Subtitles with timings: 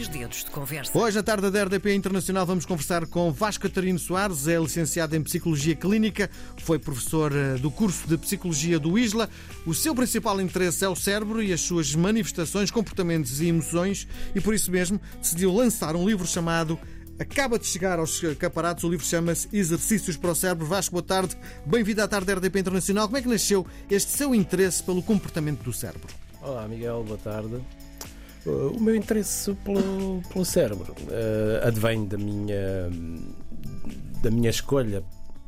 [0.00, 0.96] dois dedos de conversa.
[0.96, 5.22] Hoje, à tarde da RDP Internacional, vamos conversar com Vasco Catarino Soares, é licenciado em
[5.22, 6.30] Psicologia Clínica,
[6.62, 9.28] foi professor eh, do curso de Psicologia do ISLA.
[9.66, 14.40] O seu principal interesse é o cérebro e as suas manifestações, comportamentos e emoções, e
[14.40, 16.78] por isso mesmo decidiu lançar um livro chamado
[17.18, 20.64] Acaba de chegar aos caparatos, o livro chama-se Exercícios para o Cérebro.
[20.64, 21.36] Vasco, boa tarde.
[21.66, 23.06] Bem-vindo à tarde da RDP Internacional.
[23.06, 26.08] Como é que nasceu este seu interesse pelo comportamento do cérebro?
[26.40, 27.60] Olá, Miguel, boa tarde.
[28.46, 32.88] O meu interesse pelo, pelo cérebro uh, advém da minha,
[34.22, 35.02] da minha escolha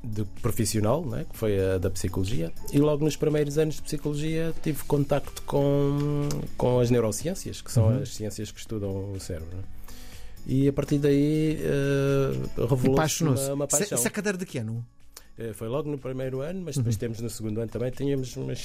[0.04, 4.52] de profissional, né, que foi a da psicologia, e logo nos primeiros anos de psicologia
[4.62, 6.28] tive contacto com,
[6.58, 8.02] com as neurociências, que são Uhum.
[8.02, 9.56] as ciências que estudam o cérebro.
[9.56, 9.62] né.
[10.44, 11.56] E a partir daí
[12.58, 13.96] uh, revelou-se uma, uma é- paixão.
[13.96, 14.84] Isso é cadeira de que ano?
[15.38, 16.82] Uh, Foi logo no primeiro ano, mas Uhum.
[16.82, 18.58] depois temos no segundo ano também, tínhamos umas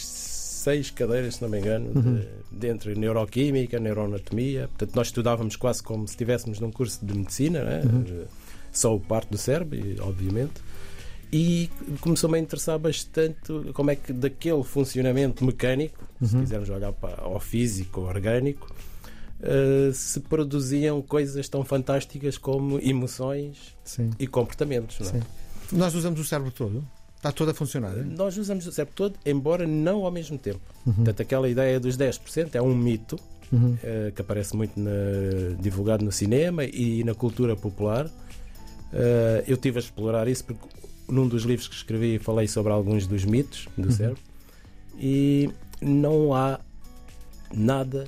[0.67, 2.15] seis cadeiras, se não me engano, Uhum.
[2.51, 4.67] de, de entre neuroquímica, neuroanatomia.
[4.67, 7.81] Portanto, nós estudávamos quase como se estivéssemos num curso de medicina, né?
[7.85, 8.01] Uhum.
[8.23, 8.27] Uh,
[8.71, 10.53] só o parte do cérebro, obviamente.
[11.31, 11.69] E
[12.01, 13.39] começou-me a interessar bastante
[13.73, 16.41] como é que daquele funcionamento mecânico, se Uhum.
[16.41, 18.67] quisermos olhar para, ao físico, ao orgânico,
[19.41, 24.09] uh, se produziam coisas tão fantásticas como emoções Sim.
[24.19, 24.99] e comportamentos.
[24.99, 25.11] Não é?
[25.11, 25.21] Sim.
[25.71, 26.83] Nós usamos o cérebro todo?
[27.27, 27.97] Está todo a funcionar?
[27.97, 28.03] é?
[28.03, 30.59] Nós usamos o cérebro todo, embora não ao mesmo tempo.
[30.85, 30.93] Uhum.
[30.93, 33.17] Portanto, aquela ideia dos 10% é um mito
[33.51, 33.77] Uhum.
[33.83, 34.91] eh, que aparece muito na-
[35.61, 38.09] divulgado no cinema e na cultura popular.
[38.93, 40.65] Eh, eu tive a explorar isso porque
[41.09, 43.91] num dos livros que escrevi falei sobre alguns dos mitos do Uhum.
[43.91, 44.21] cérebro
[44.99, 45.49] e
[45.81, 46.59] não há
[47.53, 48.07] nada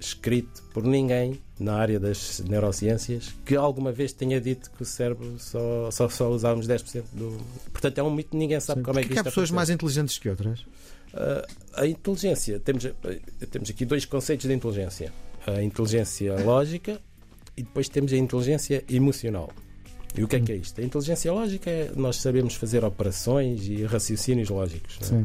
[0.00, 5.36] escrito por ninguém na área das neurociências que alguma vez tenha dito que o cérebro
[5.38, 7.36] só, só, só usávamos 10% do.
[7.72, 8.84] Portanto, é um mito, ninguém sabe Sim.
[8.84, 9.56] como é que que há isto pessoas aconteceu.
[9.56, 10.60] mais inteligentes que outras?
[10.60, 12.84] Uh, a inteligência, temos,
[13.50, 15.12] temos aqui dois conceitos de inteligência:
[15.46, 17.00] a inteligência lógica
[17.56, 19.50] e depois temos a inteligência emocional.
[20.16, 20.80] E o que é que é isto?
[20.80, 24.98] A inteligência lógica é nós sabemos fazer operações e raciocínios lógicos.
[25.10, 25.24] não é?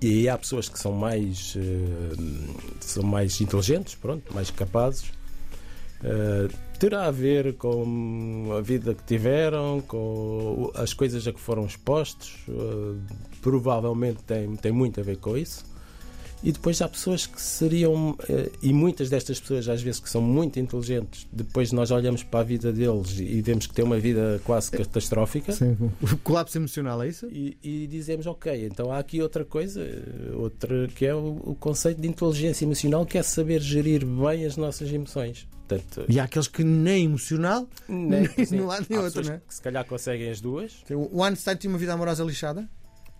[0.00, 5.10] E aí há pessoas que são mais, uh, são mais inteligentes, pronto, mais capazes.
[6.00, 6.48] Uh,
[6.78, 12.44] terá a ver com a vida que tiveram, com as coisas a que foram expostos.
[12.48, 12.96] uh,
[13.42, 15.64] provavelmente tem, tem muito a ver com isso.
[16.42, 20.22] E depois há pessoas que seriam, eh, e muitas destas pessoas, às vezes, que são
[20.22, 24.40] muito inteligentes, depois nós olhamos para a vida deles e vemos que têm uma vida
[24.44, 25.52] quase catastrófica.
[25.52, 25.76] Sim.
[26.00, 27.26] O colapso emocional, é isso?
[27.26, 29.84] E, e dizemos, ok, então há aqui outra coisa,
[30.34, 34.56] outra que é o, o conceito de inteligência emocional, que é saber gerir bem as
[34.56, 35.46] nossas emoções.
[35.68, 39.02] Portanto, E há aqueles que nem emocional, nem, nem sim, de um lado nem há
[39.02, 39.42] outro, pessoas não é?
[39.46, 40.82] que se calhar conseguem as duas.
[40.90, 42.68] O Einstein tinha uma vida amorosa lixada?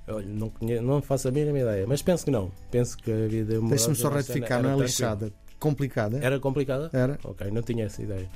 [0.09, 2.51] Olha, não, conhe- não faço a mínima ideia, mas penso que não.
[2.71, 5.33] Penso que a vida Deixa-me só retificar, não é lixada.
[5.59, 6.19] Complicada.
[6.23, 6.89] Era complicada?
[6.93, 7.19] Era.
[7.25, 8.29] Ok, não tinha essa ideia.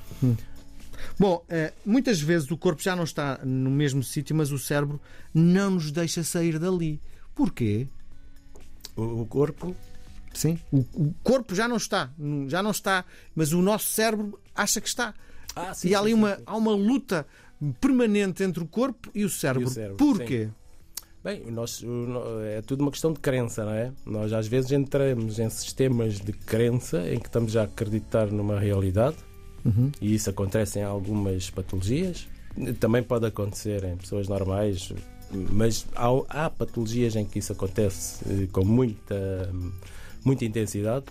[1.17, 4.99] Bom, eh, muitas vezes o corpo já não está no mesmo sítio, mas o cérebro
[5.33, 6.99] não nos deixa sair dali.
[7.35, 7.87] Porquê?
[8.95, 9.75] O, o corpo,
[10.33, 10.59] Sim.
[10.71, 12.11] O, o corpo já não está,
[12.47, 13.05] já não está,
[13.35, 15.13] mas o nosso cérebro acha que está.
[15.55, 17.25] ah, e há ali uma, há uma luta
[17.79, 19.69] permanente entre o corpo e o cérebro.
[19.69, 20.49] cérebro, Porquê?
[21.23, 23.91] Bem, no- é tudo uma questão de crença, não é?
[24.05, 29.15] Nós às vezes entramos em sistemas de crença em que estamos a acreditar numa realidade
[29.63, 29.89] Uhum.
[30.01, 32.27] e isso acontece em algumas patologias.
[32.79, 34.91] Também pode acontecer em pessoas normais,
[35.31, 36.07] mas há,
[36.45, 39.49] há patologias em que isso acontece eh, com muita,
[40.25, 41.05] muita intensidade,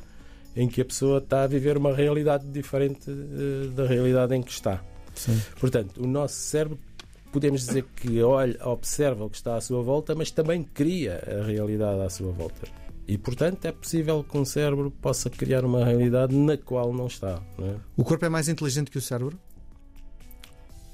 [0.55, 4.51] em que a pessoa está a viver uma realidade diferente eh, da realidade em que
[4.53, 4.85] está.
[5.15, 5.41] Sim.
[5.59, 6.79] Portanto, o nosso cérebro
[7.33, 11.45] podemos dizer que olha, observa o que está à sua volta, mas também cria a
[11.45, 12.69] realidade à sua volta.
[13.09, 17.43] E, portanto, é possível que um cérebro possa criar uma realidade na qual não está.
[17.59, 17.77] Não, é?
[17.97, 19.39] O corpo é mais inteligente que o cérebro?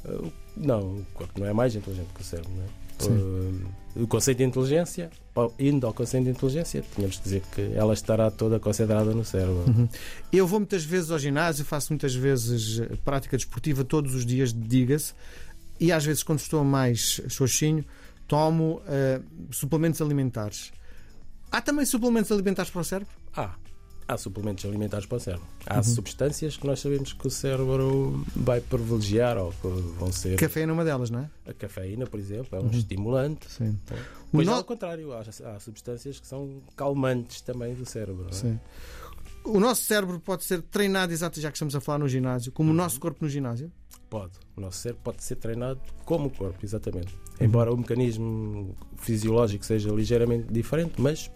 [0.05, 2.51] Uh, não, o corpo não é mais inteligente que o cérebro.
[2.61, 2.89] É?
[3.07, 5.11] Uh, o conceito de inteligência,
[5.59, 9.65] indo ao conceito de inteligência, tínhamos que dizer que ela estará toda concentrada no cérebro.
[9.67, 9.89] Uhum.
[10.33, 14.53] Eu vou muitas vezes ao ginásio, faço muitas vezes eh, prática desportiva todos os dias,
[14.53, 15.15] diga-se,
[15.81, 17.85] e às vezes, quando estou mais xoxinho,
[18.27, 19.21] tomo eh,
[19.51, 20.73] suplementos alimentares.
[21.51, 23.15] Há também suplementos alimentares para o cérebro?
[23.35, 23.55] Há.
[24.07, 25.47] Há suplementos alimentares para o cérebro.
[25.67, 25.83] Há Uhum.
[25.83, 29.67] substâncias que nós sabemos que o cérebro vai privilegiar ou que
[29.99, 30.37] vão ser.
[30.39, 31.31] Café é uma delas, não é?
[31.51, 32.71] A cafeína, por exemplo, é um Uhum.
[32.71, 33.51] estimulante.
[33.51, 33.79] Sim.
[34.33, 38.27] Pois no- ao contrário, há, há substâncias que são calmantes também do cérebro.
[38.31, 38.33] é?
[38.33, 38.59] Sim.
[39.45, 42.71] O nosso cérebro pode ser treinado, exato, já que estamos a falar no ginásio, como
[42.71, 43.71] o nosso corpo no ginásio?
[44.11, 44.33] Pode.
[44.57, 47.15] O nosso cérebro pode ser treinado como o corpo, exatamente.
[47.41, 51.31] Embora o mecanismo fisiológico seja ligeiramente diferente, mas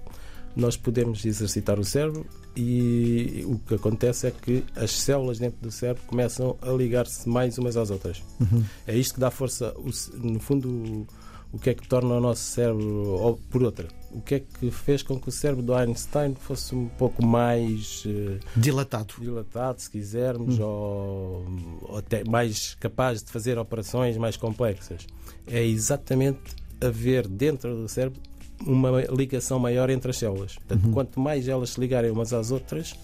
[0.55, 2.27] nós podemos exercitar o cérebro
[2.57, 7.57] e o que acontece é que as células dentro do cérebro começam a ligar-se mais
[7.59, 8.23] umas às outras.
[8.41, 8.63] Uhum.
[8.87, 9.75] É isto que dá força,
[10.15, 11.07] no fundo,
[11.53, 15.03] o que é que torna o nosso cérebro, por outra, o que é que fez
[15.03, 19.15] com que o cérebro do Einstein fosse um pouco mais uh, dilatado.
[19.19, 20.65] dilatado, se quisermos, hum.
[20.65, 21.47] ou,
[21.83, 25.07] ou, até mais capaz de fazer operações mais complexas.
[25.47, 28.21] É exatamente haver dentro do cérebro
[28.67, 30.55] uma ligação maior entre as células.
[30.55, 30.93] Portanto, uhum.
[30.93, 32.95] quanto mais elas se ligarem umas às outras,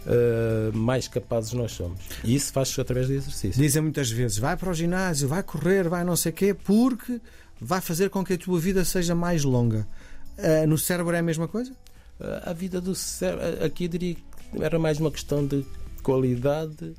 [0.00, 2.00] Uh, mais capazes nós somos.
[2.24, 3.60] E isso faz-se através do exercício.
[3.60, 7.20] Dizem muitas vezes: vai para o ginásio, vai correr, vai não sei o quê, porque
[7.60, 9.86] vai fazer com que a tua vida seja mais longa.
[10.40, 11.72] Uh, no cérebro é a mesma coisa?
[12.18, 15.64] Uh, a vida do cérebro, aqui eu diria que era mais uma questão de
[16.02, 16.94] qualidade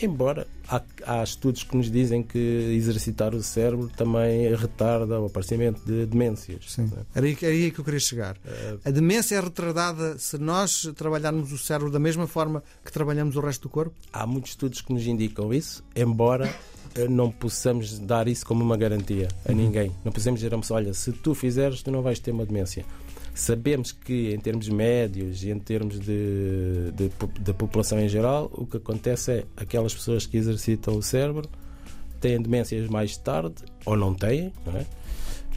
[0.00, 5.80] Embora há, há, estudos que nos dizem que exercitar o cérebro também retarda o aparecimento
[5.86, 6.64] de demências.
[6.68, 6.90] Sim.
[6.96, 7.18] É?
[7.18, 8.36] Era, aí, era aí que eu queria chegar.
[8.36, 13.36] Uh, a demência é retardada se nós trabalharmos o cérebro da mesma forma que trabalhamos
[13.36, 13.94] o resto do corpo?
[14.12, 16.54] Há muitos estudos que nos indicam isso, embora eh,
[17.08, 19.58] não possamos dar isso como uma garantia a uhum.
[19.58, 19.92] ninguém.
[20.04, 22.84] Não podemos dizer olha, se tu fizeres, tu não vais ter uma demência.
[23.34, 27.10] Sabemos que, em termos médios e em termos de, de,
[27.40, 31.48] de população em geral, o que acontece é aquelas pessoas que exercitam o cérebro
[32.20, 34.86] têm demências mais tarde ou não têm, não é?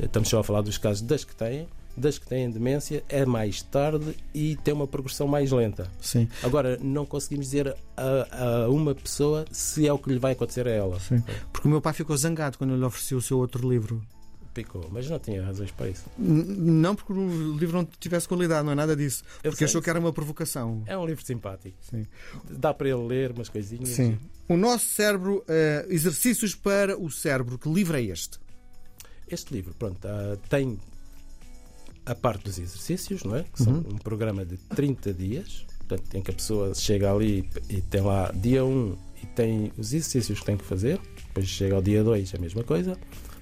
[0.03, 3.61] Estamos só a falar dos casos das que têm, das que têm demência é mais
[3.61, 5.89] tarde e tem uma progressão mais lenta.
[5.99, 6.29] Sim.
[6.43, 10.67] Agora, não conseguimos dizer a, a, uma pessoa se é o que lhe vai acontecer
[10.67, 10.99] a ela.
[10.99, 11.23] Sim.
[11.51, 14.01] Porque o meu pai ficou zangado quando eu lhe ofereci o seu outro livro,
[14.53, 16.05] picou, mas não tinha razões para isso.
[16.17, 19.23] Não porque o livro não tivesse qualidade, não é nada disso.
[19.43, 20.83] Eu porque achou que era uma provocação.
[20.87, 21.77] É um livro simpático.
[21.81, 22.07] Sim.
[22.49, 23.89] Dá para ele ler umas coisinhas.
[23.89, 24.17] Sim.
[24.49, 27.59] O nosso cérebro, uh, exercícios para o cérebro.
[27.59, 28.39] Que livro é este?
[29.29, 30.79] Este livro, pronto, uh, tem
[32.07, 33.43] a parte dos exercícios, não é?
[33.43, 33.83] Que são uhum.
[33.93, 38.31] um programa de 30 dias, portanto, em que a pessoa chega ali e tem lá
[38.33, 42.33] dia 1 e tem os exercícios que tem que fazer, depois chega ao dia 2
[42.33, 42.97] a mesma coisa.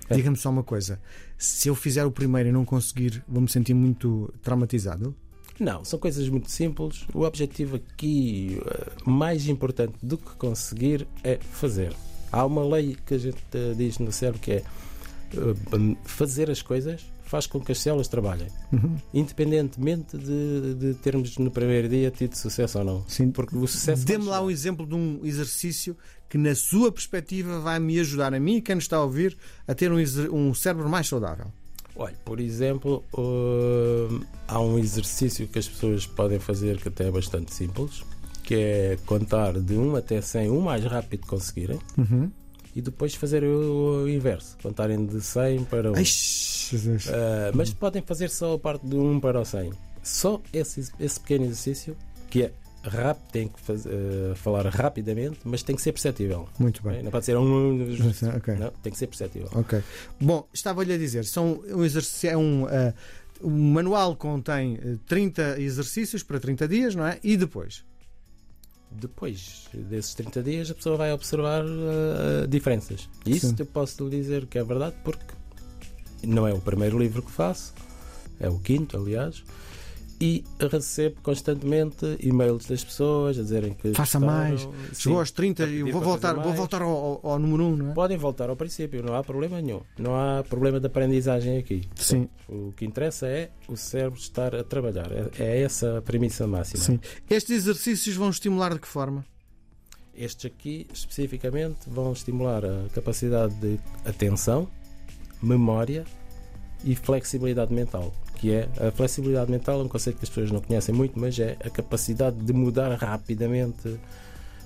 [0.09, 0.15] É.
[0.15, 0.99] Diga-me só uma coisa:
[1.37, 5.15] se eu fizer o primeiro e não conseguir, vou-me sentir muito traumatizado?
[5.59, 7.05] Não, são coisas muito simples.
[7.13, 11.95] O objetivo aqui, eh, mais importante do que conseguir, é fazer.
[12.29, 16.61] Há uma lei que a gente eh, diz no cérebro que é eh, fazer as
[16.61, 18.97] coisas faz com que as células trabalhem, uhum.
[19.13, 23.05] independentemente de, de, termos no primeiro dia tido sucesso ou não.
[23.07, 23.31] Sim.
[23.31, 24.05] Porque o sucesso.
[24.05, 25.97] Dê-me lá um exemplo de um exercício
[26.29, 29.35] que, na sua perspectiva, vai me ajudar a mim e quem nos está a ouvir
[29.67, 29.97] a ter um,
[30.31, 31.47] um cérebro mais saudável.
[31.95, 37.11] Olha, por exemplo, uh, há um exercício que as pessoas podem fazer que até é
[37.11, 38.03] bastante simples,
[38.43, 41.79] que é contar de 1 até 100 o mais rápido que conseguirem.
[41.97, 42.29] Uhum
[42.75, 45.93] e depois fazer o inverso, contarem de 100 para 1.
[45.93, 45.97] Uh,
[47.53, 49.71] mas podem fazer só a parte de 1 para o 100.
[50.03, 51.95] Só esse, esse pequeno exercício,
[52.29, 52.51] que é
[52.83, 56.49] rápido, tem que fazer, uh, falar rapidamente, mas tem que ser perceptível.
[56.59, 57.01] Muito bem.
[57.01, 57.81] Não pode ser um.
[58.37, 58.55] Okay.
[58.55, 59.49] Não, tem que ser perceptível.
[59.53, 59.81] Ok.
[60.19, 62.65] Bom, estava-lhe a dizer, são um exercício, é um.
[62.65, 62.93] Uh,
[63.41, 67.19] o manual contém 30 exercícios para 30 dias, não é?
[67.23, 67.83] E depois?
[68.99, 73.09] Depois desses 30 dias a pessoa vai observar uh, diferenças.
[73.25, 73.55] Isso Sim.
[73.59, 75.33] eu posso lhe dizer que é verdade porque
[76.23, 77.73] não é o primeiro livro que faço,
[78.39, 79.43] é o quinto, aliás,
[80.19, 83.93] e recebo constantemente e-mails das pessoas a dizerem que.
[83.93, 87.75] Faça mais, sim, chegou aos 30 e vou voltar, vou voltar ao, ao, número 1,
[87.75, 87.93] não é?
[87.93, 89.81] Podem voltar ao princípio, não há problema nenhum.
[89.97, 91.87] Não há problema de aprendizagem aqui.
[91.95, 92.29] Sim.
[92.47, 95.11] o que interessa é o cérebro estar a trabalhar.
[95.11, 96.83] É, é essa a premissa máxima.
[96.83, 96.99] Sim.
[97.29, 99.25] Estes exercícios vão estimular de que forma?
[100.15, 104.69] Estes aqui, especificamente, vão estimular a capacidade de atenção,
[105.41, 106.05] memória
[106.85, 110.61] e flexibilidade mental que é a flexibilidade mental, é um conceito que as pessoas não
[110.61, 113.97] conhecem muito, mas é a capacidade de mudar rapidamente,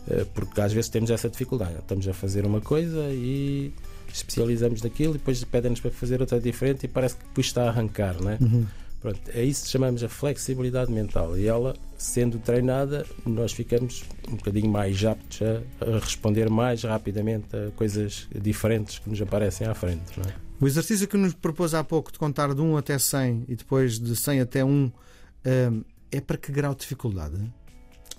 [0.10, 1.76] eh, porque às vezes temos essa dificuldade.
[1.80, 3.72] Estamos a fazer uma coisa e
[4.14, 7.70] especializamos daquilo e depois pedem-nos para fazer outra diferente e parece que depois está a
[7.70, 8.38] arrancar, não é?
[8.42, 8.66] Uhum.
[9.02, 14.36] Pronto, é isso que chamamos a flexibilidade mental e ela, sendo treinada, nós ficamos um
[14.36, 19.74] bocadinho mais aptos a, a responder mais rapidamente a coisas diferentes que nos aparecem à
[19.74, 20.18] frente.
[20.18, 20.49] Não é?
[20.62, 23.98] O exercício que nos propôs há pouco de contar de 1 até 100 e depois
[23.98, 24.92] de 100 até 1 hum,
[26.12, 27.38] é para que grau de dificuldade?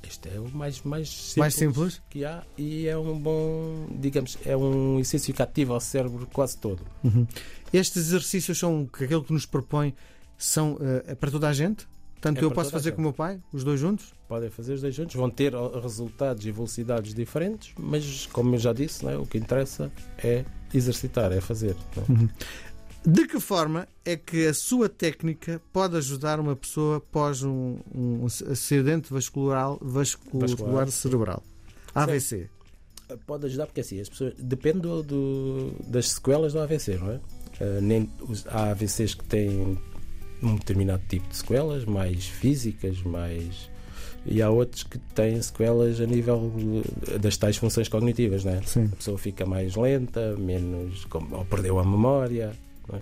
[0.03, 4.39] Este é o mais, mais, simples, mais simples que há e é um bom, digamos,
[4.47, 6.83] é um exercício que ativa o cérebro quase todo.
[7.05, 7.27] Uhum.
[7.73, 9.95] Estes exercícios são aquilo que nos propõe
[10.39, 11.87] são uh, para toda a gente?
[12.21, 14.15] Tanto é eu posso fazer com o meu pai, os dois juntos?
[14.27, 18.73] Podem fazer os dois juntos, vão ter resultados e velocidades diferentes, mas como eu já
[18.73, 20.45] disse, né, o que interessa é
[20.77, 21.77] exercitar, é fazer.
[22.09, 22.29] Uhum.
[23.05, 28.27] De que forma é que a sua técnica pode ajudar uma pessoa após um, um
[28.27, 30.89] acidente vascular, vascular, vascular.
[30.91, 31.43] cerebral?
[31.95, 32.51] AVC.
[33.27, 37.21] Pode ajudar porque assim, as pessoas depende do, do, das sequelas do AVC, não é?
[37.61, 39.79] Uh, nem, os, há AVCs que têm
[40.43, 43.71] um determinado tipo de sequelas, mais físicas, mais
[44.27, 46.53] e há outros que têm sequelas a nível
[47.21, 48.63] das tais funções cognitivas, não é?
[48.63, 48.89] Sim.
[48.93, 52.53] A pessoa fica mais lenta, menos ou perdeu a memória.
[52.93, 52.99] É?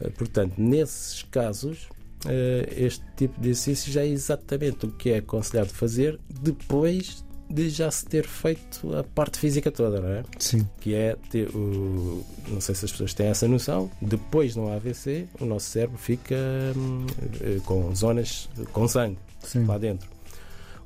[0.00, 1.88] Eh, portanto, nesses casos,
[2.26, 7.70] eh, este tipo de exercício já é exatamente o que é aconselhado fazer depois de
[7.70, 10.22] já se ter feito a parte física toda, não é?
[10.38, 10.68] Sim.
[10.80, 12.22] Que é ter o.
[12.48, 13.90] Não sei se as pessoas têm essa noção.
[14.02, 16.36] Depois no AVC, o nosso cérebro fica
[16.76, 17.06] hum,
[17.40, 19.64] eh, com zonas com sangue Sim.
[19.64, 20.08] lá dentro.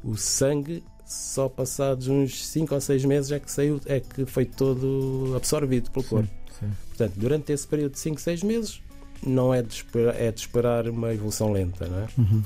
[0.04, 4.44] O sangue, só passados uns 5 ou 6 meses, é que saiu, é que foi
[4.44, 6.30] todo absorvido pelo corpo.
[6.59, 6.71] Sim.
[6.88, 8.82] Portanto, durante esse período de 5, 6 meses,
[9.25, 12.09] não é de esperar, é de esperar uma evolução lenta, não é?
[12.18, 12.42] Uhum.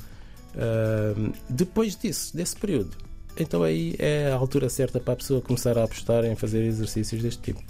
[0.55, 2.97] Uh, depois disso, desse período,
[3.39, 7.21] então aí é a altura certa para a pessoa começar a apostar em fazer exercícios
[7.21, 7.63] deste tipo.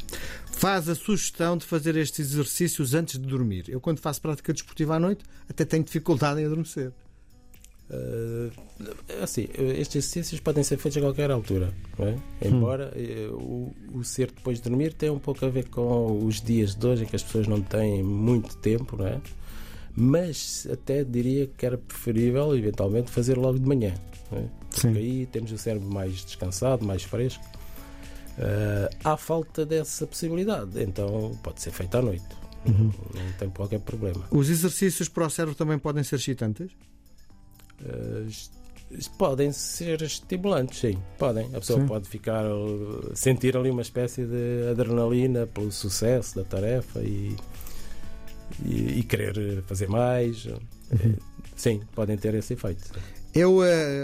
[0.45, 3.65] Faz a sugestão de fazer estes exercícios antes de dormir.
[3.67, 6.91] Eu, quando faço prática desportiva à noite, até tenho dificuldade em adormecer.
[7.89, 8.51] Uh,
[9.23, 12.15] assim, estes exercícios podem ser feitos a qualquer altura, é?
[12.45, 12.91] embora
[13.31, 13.73] hum.
[13.93, 16.85] o, o, ser depois de dormir tem um pouco a ver com os dias de
[16.85, 19.21] hoje em que as pessoas não têm muito tempo, não é?
[19.95, 23.93] mas até diria que era preferível eventualmente fazer logo de manhã,
[24.33, 24.43] é?
[24.69, 27.43] porque aí temos o cérebro mais descansado, mais fresco.
[28.37, 32.27] Uh, há falta dessa possibilidade, então pode ser feito à noite,
[32.67, 32.91] uhum.
[33.15, 34.27] não, não tem qualquer problema.
[34.29, 36.69] Os exercícios para o cérebro também podem ser excitantes?
[37.87, 38.27] Uh,
[39.17, 41.47] podem ser estimulantes, sim, podem.
[41.47, 41.87] A pessoa sim.
[41.87, 42.45] pode ficar
[43.13, 47.35] sentir ali uma espécie de adrenalina pelo sucesso da tarefa e,
[48.63, 50.45] e, e querer fazer mais.
[50.45, 51.15] Uhum.
[51.55, 52.83] Sim, podem ter esse efeito.
[53.33, 53.63] Eu, uh,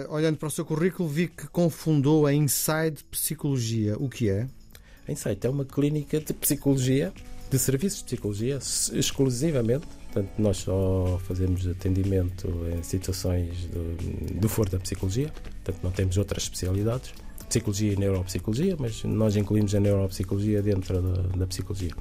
[0.09, 3.95] olhando para o seu currículo, vi que confundou a Inside Psicologia.
[3.97, 4.47] O que é?
[5.07, 7.13] A Insight é uma clínica de psicologia,
[7.49, 8.57] de serviços de psicologia,
[8.93, 15.89] exclusivamente Portanto, nós só fazemos atendimento em situações do, do foro da psicologia, portanto, não
[15.89, 17.12] temos outras especialidades,
[17.50, 21.91] psicologia e neuropsicologia, mas nós incluímos a neuropsicologia dentro da, da psicologia.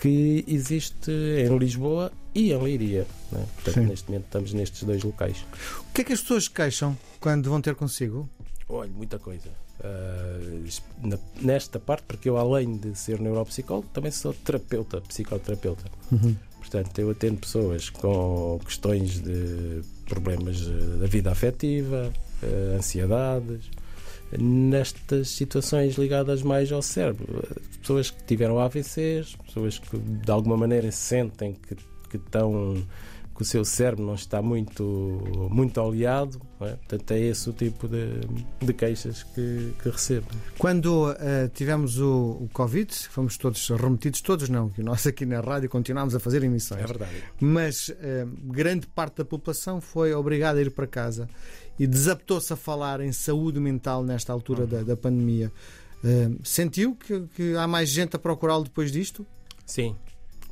[0.00, 3.06] Que existe em Lisboa e em Leiria.
[3.30, 3.46] Né?
[3.54, 3.86] Portanto, Sim.
[3.86, 5.44] neste momento estamos nestes dois locais.
[5.80, 8.28] O que é que as pessoas queixam quando vão ter consigo?
[8.66, 9.50] Olha, muita coisa.
[9.80, 15.84] Uh, nesta parte, porque eu, além de ser neuropsicólogo, também sou terapeuta, psicoterapeuta.
[16.10, 16.34] Uhum.
[16.64, 20.66] Portanto, eu atendo pessoas com questões de problemas
[20.98, 22.10] da vida afetiva,
[22.42, 23.70] eh, ansiedades,
[24.38, 27.46] nestas situações ligadas mais ao cérebro.
[27.80, 31.76] Pessoas que tiveram AVCs, pessoas que de alguma maneira sentem que,
[32.08, 32.82] que estão
[33.34, 36.40] que o seu cérebro não está muito, muito oleado.
[36.60, 36.76] É?
[36.76, 38.20] Portanto, é esse o tipo de,
[38.60, 40.28] de queixas que, que recebo.
[40.56, 41.14] Quando uh,
[41.52, 46.14] tivemos o, o, Covid, fomos todos remetidos, todos não, que nós aqui na rádio continuámos
[46.14, 46.82] a fazer emissões.
[46.82, 47.24] É verdade.
[47.40, 47.94] Mas uh,
[48.44, 51.28] grande parte da população foi obrigada a ir para casa
[51.78, 54.68] e desaptou-se a falar em saúde mental nesta altura uhum.
[54.68, 55.52] da, da, pandemia.
[56.04, 59.26] Uh, sentiu que, que há mais gente a procurá-lo depois disto?
[59.66, 59.96] Sim,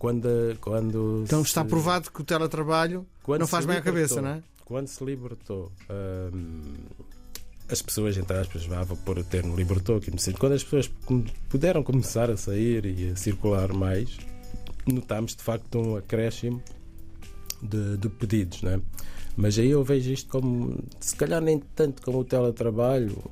[0.02, 3.06] quando, quando então está se, provado que o teletrabalho
[3.38, 4.42] não faz bem à cabeça, não é?
[4.64, 6.74] Quando se libertou hum,
[7.68, 10.90] as pessoas, entre aspas, vá por o termo libertou, aqui no sentido, quando as pessoas
[11.48, 14.18] puderam começar a sair e a circular mais,
[14.84, 16.60] notámos de facto um acréscimo
[17.62, 18.80] de, de pedidos, não é?
[19.36, 23.22] Mas aí eu vejo isto como, se calhar nem tanto como o teletrabalho,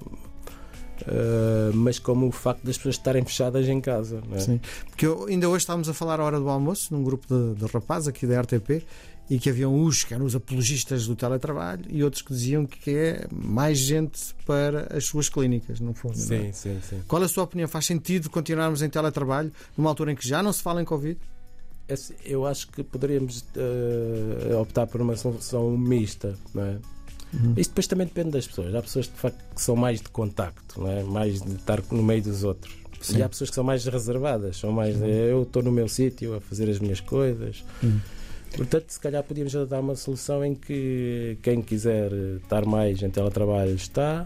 [1.02, 4.23] Uh, mas como o facto das pessoas estarem fechadas em casa.
[4.33, 4.38] É?
[4.38, 7.61] Sim, porque eu, ainda hoje estávamos a falar à hora do almoço num grupo de,
[7.61, 8.85] de rapazes aqui da RTP
[9.30, 12.90] e que haviam uns que eram os apologistas do teletrabalho e outros que diziam que
[12.90, 16.16] é mais gente para as suas clínicas, no fundo.
[16.16, 16.52] Sim, é?
[16.52, 17.00] sim, sim.
[17.07, 17.69] Qual a sua opinião?
[17.69, 21.16] Faz sentido continuarmos em teletrabalho numa altura em que já não se fala em Covid?
[21.87, 26.78] É assim, eu acho que poderíamos uh, optar por uma solução mista, não é?
[27.33, 27.55] Uhum.
[27.57, 28.75] Isto depois também depende das pessoas.
[28.75, 31.03] Há pessoas de facto que são mais de contacto, não é?
[31.03, 32.75] mais de estar no meio dos outros.
[33.01, 33.19] Sim.
[33.19, 35.07] E há pessoas que são mais reservadas, são mais uhum.
[35.07, 37.65] eu estou no meu sítio a fazer as minhas coisas.
[37.83, 38.01] Uhum.
[38.57, 43.75] Portanto, se calhar podíamos dar uma solução em que quem quiser estar mais em teletrabalho
[43.75, 44.25] está,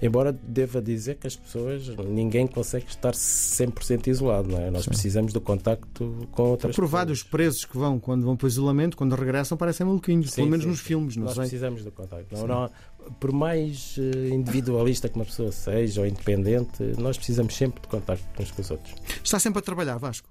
[0.00, 4.70] Embora deva dizer que as pessoas, ninguém consegue estar 100% isolado, não é?
[4.70, 4.90] Nós Sim.
[4.90, 7.18] precisamos do contacto com outras Aprovado pessoas.
[7.18, 10.50] os presos que vão, quando vão para o isolamento, quando regressam, parecem maluquinhos, sim, pelo
[10.50, 11.16] menos sim, nos filmes.
[11.16, 11.42] Não Nós sei.
[11.42, 12.34] precisamos do contacto.
[12.36, 12.70] Não, não,
[13.18, 18.24] por mais eh, individualista que uma pessoa seja ou independente, nós precisamos sempre de contacto
[18.40, 18.94] uns com os outros.
[19.24, 20.28] Está sempre a trabalhar, Vasco?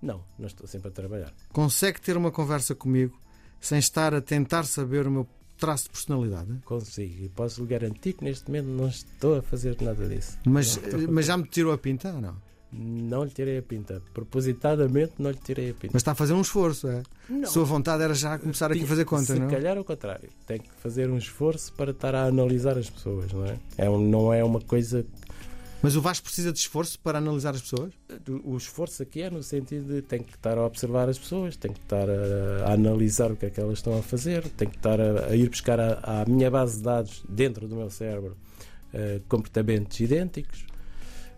[0.00, 1.32] Não, não estou sempre a trabalhar.
[1.52, 3.18] Consegue ter uma conversa comigo
[3.60, 5.26] sem estar a tentar saber o meu
[5.58, 6.50] traço de personalidade?
[6.64, 7.24] Consigo.
[7.24, 10.38] E posso lhe garantir que neste momento não estou a fazer nada disso.
[10.46, 12.36] Mas, mas já me tirou a pinta ou não?
[12.76, 14.02] Não lhe tirei a pinta.
[14.12, 15.90] Propositadamente não lhe tirei a pinta.
[15.92, 17.02] Mas está a fazer um esforço, é?
[17.28, 17.46] Não.
[17.48, 19.48] Sua vontade era já começar aqui a fazer conta, Se não?
[19.48, 20.28] calhar ao contrário.
[20.44, 23.56] Tem que fazer um esforço para estar a analisar as pessoas, não é?
[23.78, 25.06] é um- não é uma coisa.
[25.84, 27.92] Mas o Vasco precisa de esforço para analisar as pessoas?
[28.42, 31.70] O esforço aqui é no sentido de tem que estar a observar as pessoas, tem
[31.70, 34.98] que estar a, analisar o que é que elas estão a fazer, tem que estar
[34.98, 38.34] a, a ir buscar à minha base de dados dentro do meu cérebro
[38.94, 40.64] eh, comportamentos idênticos.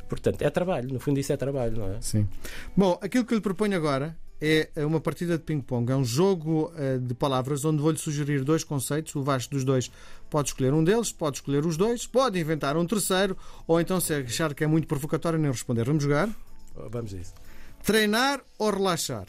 [0.09, 2.01] Portanto, é trabalho, no fundo isso é trabalho, não é?
[2.01, 2.29] Sim.
[2.77, 5.91] Bom, aquilo que eu lhe proponho agora é uma partida de ping-pong.
[5.91, 9.15] É um jogo eh, de palavras onde vou-lhe sugerir dois conceitos.
[9.15, 9.91] O Vasco dos dois
[10.29, 14.15] pode escolher um deles, pode escolher os dois, pode inventar um terceiro, ou então, se
[14.15, 15.85] achar que é muito provocatório, nem responder.
[15.85, 16.29] Vamos jogar?
[16.75, 17.35] Vamos a isso.
[17.83, 19.27] Treinar ou relaxar?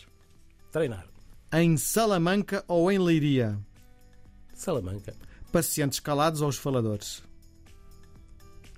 [0.72, 1.08] Treinar.
[1.54, 3.58] Em Salamanca ou em Leiria?
[4.54, 5.16] Salamanca.
[5.52, 7.24] Pacientes calados ou os faladores?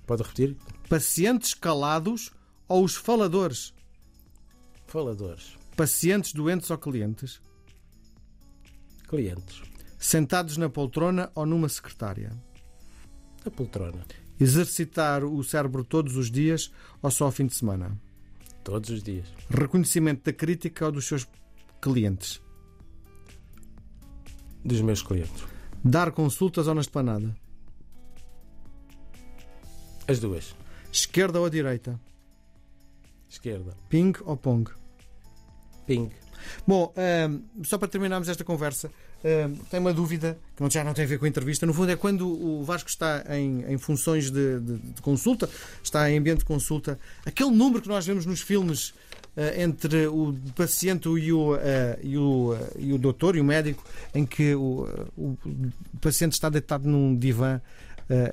[0.06, 0.56] Pode repetir?
[0.88, 2.30] Pacientes calados
[2.68, 3.74] ou os faladores?
[4.86, 5.59] Faladores.
[5.80, 7.40] Pacientes doentes ou clientes?
[9.08, 9.62] Clientes.
[9.98, 12.30] Sentados na poltrona ou numa secretária?
[13.46, 14.04] A poltrona.
[14.38, 16.70] Exercitar o cérebro todos os dias
[17.00, 17.98] ou só ao fim de semana?
[18.62, 19.26] Todos os dias.
[19.48, 21.26] Reconhecimento da crítica ou dos seus
[21.80, 22.42] clientes?
[24.62, 25.46] Dos meus clientes.
[25.82, 27.34] Dar consultas ou na esplanada?
[30.06, 30.54] As duas.
[30.92, 31.98] Esquerda ou direita?
[33.30, 33.74] Esquerda.
[33.88, 34.70] Ping ou pong?
[35.94, 36.10] Ping.
[36.66, 38.90] Bom, ahm, só para terminarmos esta conversa,
[39.24, 41.66] ahm, tenho uma dúvida que não- já não tem a ver com a entrevista.
[41.66, 45.48] No fundo, é quando o Vasco está em, em funções de, de- de consulta,
[45.82, 48.94] está em ambiente de consulta, aquele número que nós vemos nos filmes
[49.36, 53.44] ah, entre o paciente e o, ah, e, o, ah, e o doutor e o
[53.44, 55.36] médico, em que o, o
[56.00, 57.60] paciente está deitado num divã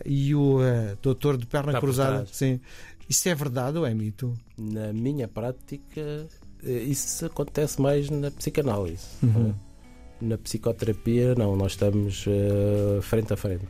[0.06, 0.58] e o
[1.04, 2.26] doutor de perna Está cruzada.
[2.32, 2.60] Sim.
[3.08, 4.34] Isso é verdade ou é mito?
[4.58, 6.28] Na minha prática,
[6.64, 9.06] isso acontece mais na psicanálise.
[9.24, 9.54] Uhum.
[10.22, 10.26] é?
[10.26, 11.56] Na psicoterapia, não.
[11.56, 13.66] Nós estamos eh, frente a frente.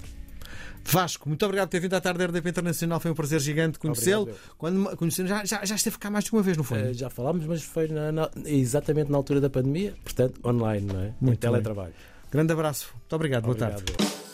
[0.89, 2.99] Vasco, muito obrigado por ter vindo à tarde da RDP Internacional.
[3.01, 4.21] Foi um prazer gigante conhecê-lo.
[4.21, 6.79] Obrigado, Quando conhecemos, já, já, já esteve cá mais de uma vez, não foi?
[6.79, 11.01] Eh, já falámos, mas foi na- na- exatamente na altura da pandemia, portanto, online, não
[11.01, 11.13] é?
[11.19, 11.93] Muito em teletrabalho.
[12.31, 12.91] Grande abraço.
[12.93, 13.43] Muito obrigado.
[13.43, 13.81] Boa tarde.
[13.81, 14.26] Obrigado.